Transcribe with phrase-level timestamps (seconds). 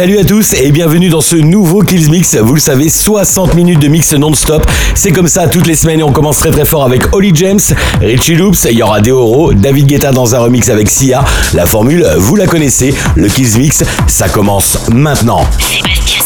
[0.00, 2.34] Salut à tous et bienvenue dans ce nouveau Kills Mix.
[2.34, 4.66] Vous le savez, 60 minutes de mix non-stop.
[4.94, 7.60] C'est comme ça toutes les semaines et on commence très très fort avec Holly James,
[8.00, 11.22] Richie Loops, il y aura Deoro, David Guetta dans un remix avec Sia.
[11.52, 15.44] La formule, vous la connaissez, le Kills Mix, ça commence maintenant.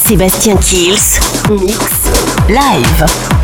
[0.07, 1.19] Sébastien Kills.
[1.51, 1.77] Mix.
[2.49, 3.44] Live.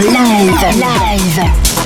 [0.00, 0.76] Live.
[0.78, 1.85] Live.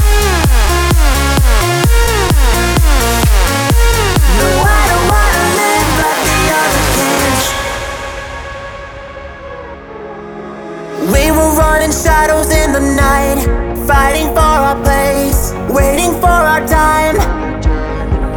[13.87, 17.15] fighting for our place, waiting for our time.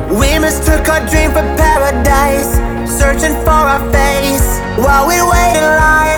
[0.08, 2.50] We mistook our dream for paradise,
[2.88, 4.46] searching for our face
[4.78, 6.13] while we wait in line.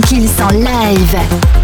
[0.00, 1.63] Kills en live.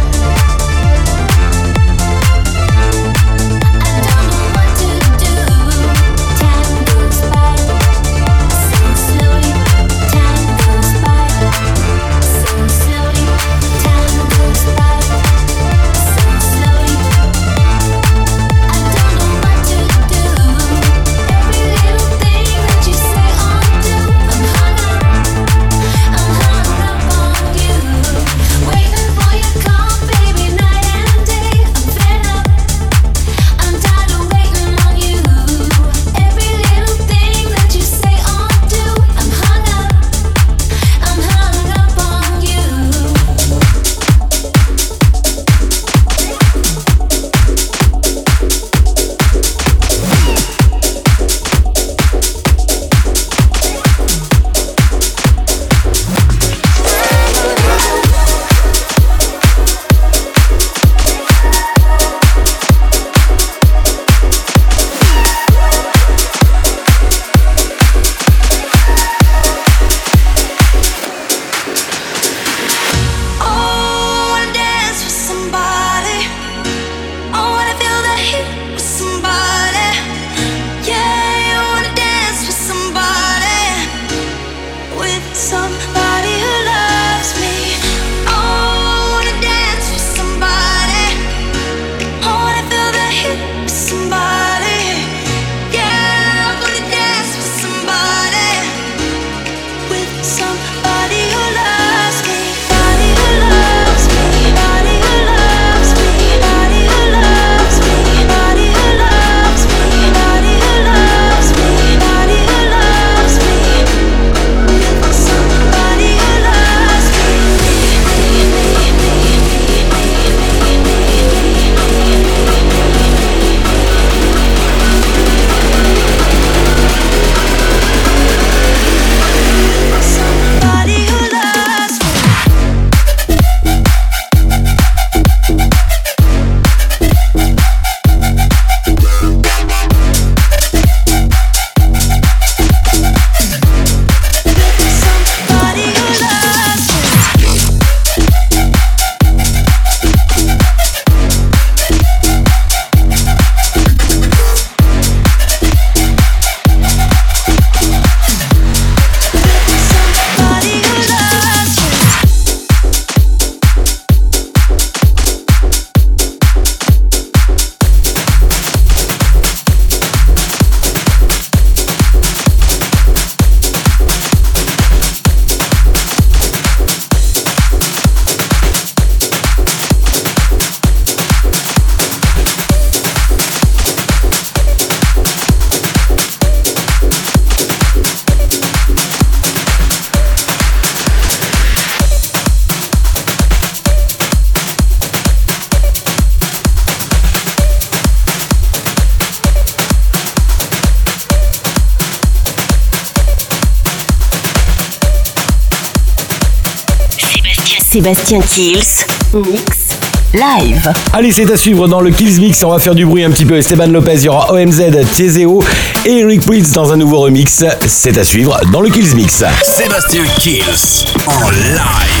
[207.91, 209.97] Sébastien Kills, mix
[210.33, 210.93] live.
[211.11, 212.63] Allez, c'est à suivre dans le Kills Mix.
[212.63, 213.57] On va faire du bruit un petit peu.
[213.57, 214.81] Esteban Lopez, il y aura OMZ,
[215.13, 215.61] Tiezeo
[216.05, 217.65] et Eric Prince dans un nouveau remix.
[217.85, 219.43] C'est à suivre dans le Kills Mix.
[219.61, 222.20] Sébastien Kills en live.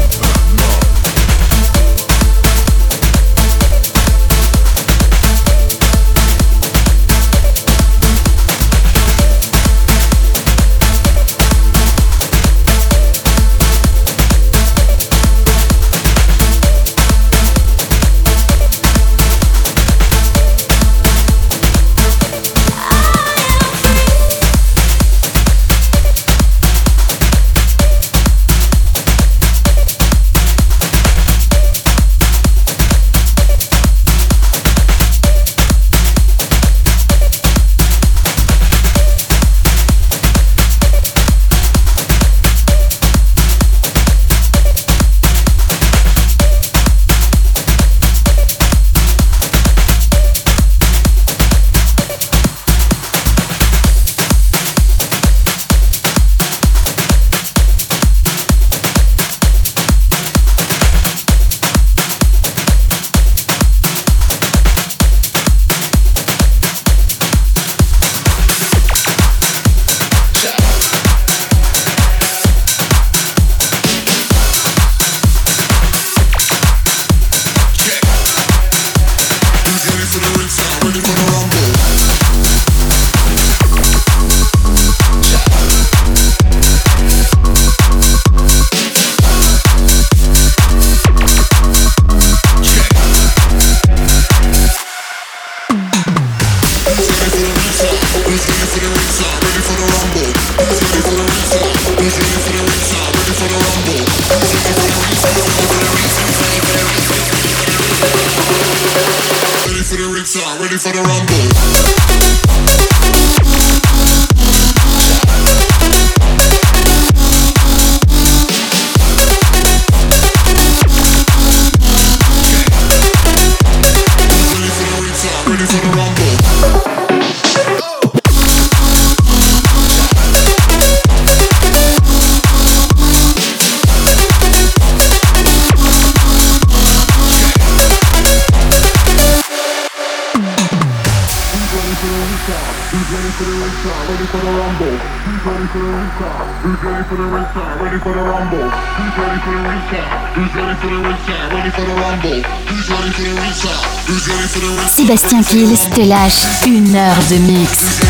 [155.63, 158.01] Ils te lâchent une heure de mix.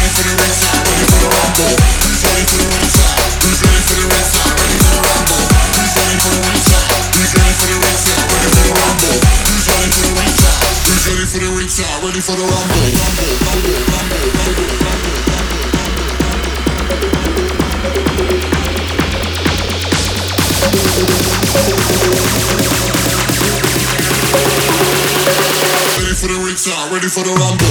[26.69, 27.65] ready for the rumble.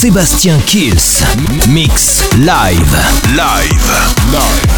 [0.00, 1.22] Sébastien Kills,
[1.68, 2.78] mix live,
[3.36, 3.70] live,
[4.32, 4.77] live.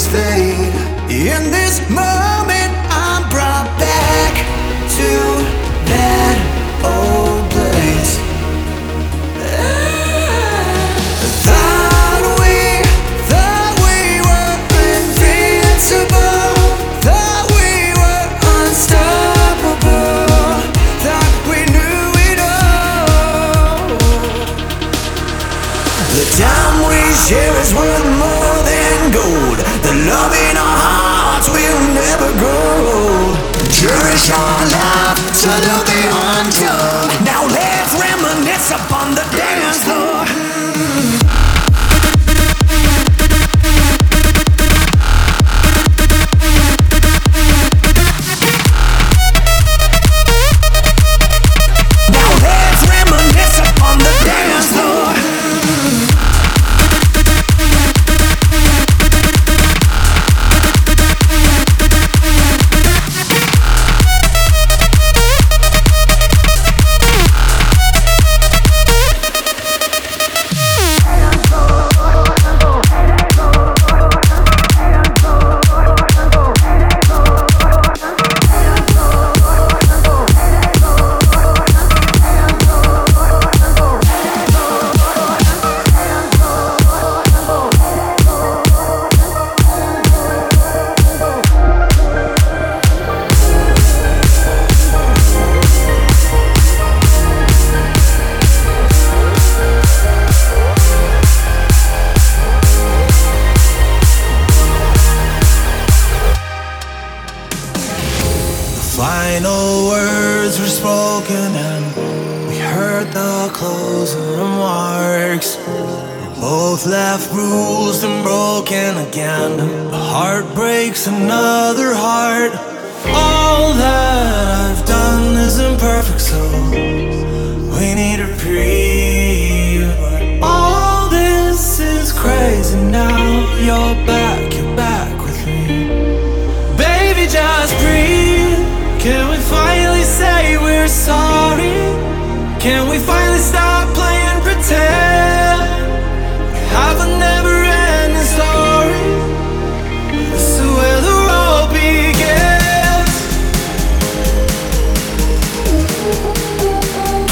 [0.00, 0.29] stay.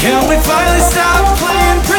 [0.09, 1.98] Can we finally stop playing?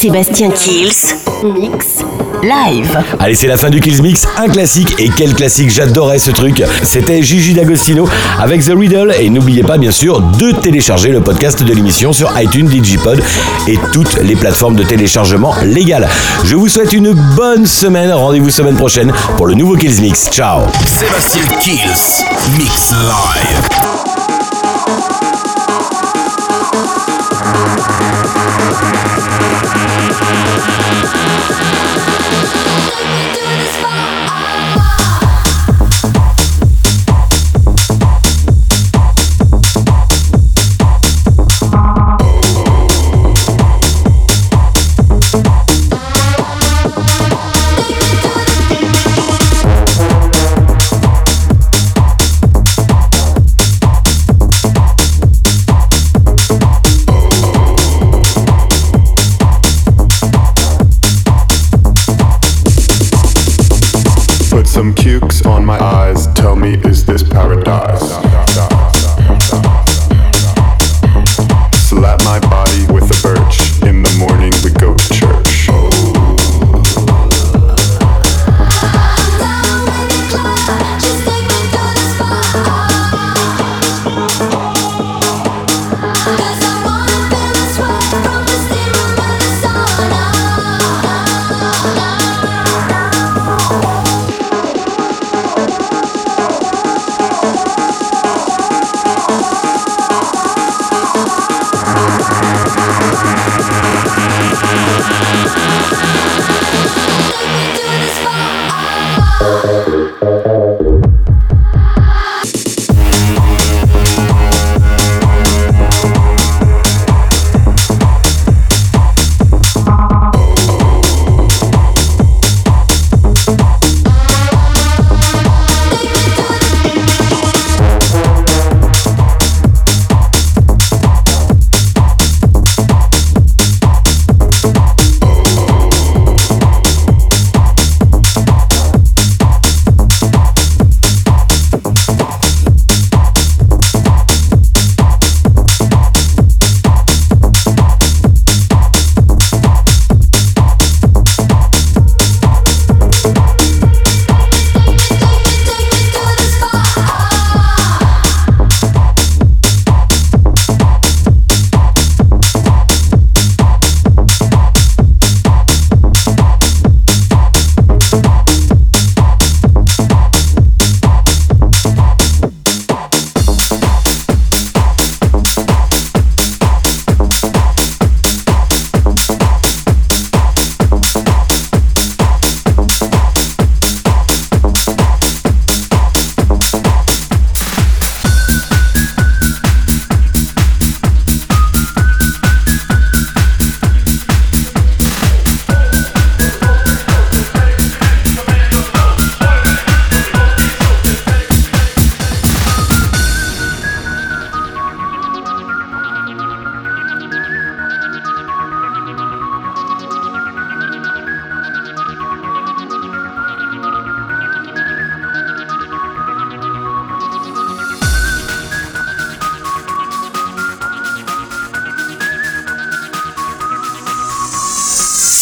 [0.00, 1.14] Sébastien, Kills.
[1.44, 1.98] Mix
[2.42, 2.98] live.
[3.18, 4.94] Allez, c'est la fin du Kills Mix, un classique.
[4.98, 6.62] Et quel classique, j'adorais ce truc.
[6.84, 9.14] C'était Gigi D'Agostino avec The Riddle.
[9.20, 13.22] Et n'oubliez pas, bien sûr, de télécharger le podcast de l'émission sur iTunes, Digipod
[13.68, 16.08] et toutes les plateformes de téléchargement légales.
[16.44, 18.10] Je vous souhaite une bonne semaine.
[18.10, 20.30] Rendez-vous semaine prochaine pour le nouveau Kills Mix.
[20.30, 20.62] Ciao.
[20.86, 22.24] Sébastien Kills.
[22.56, 23.89] Mix live.